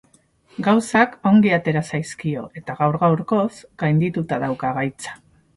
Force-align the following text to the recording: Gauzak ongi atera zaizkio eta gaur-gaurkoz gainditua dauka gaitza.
Gauzak 0.67 1.11
ongi 1.31 1.51
atera 1.57 1.83
zaizkio 1.93 2.45
eta 2.63 2.79
gaur-gaurkoz 2.81 3.53
gainditua 3.85 4.41
dauka 4.47 4.77
gaitza. 4.81 5.19